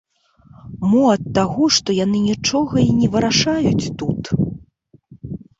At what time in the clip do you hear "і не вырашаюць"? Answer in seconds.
2.89-3.91